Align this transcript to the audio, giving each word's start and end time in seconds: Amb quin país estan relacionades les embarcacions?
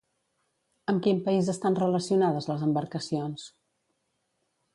Amb 0.93 1.03
quin 1.07 1.19
país 1.27 1.51
estan 1.53 1.77
relacionades 1.81 2.49
les 2.53 2.65
embarcacions? 2.69 3.45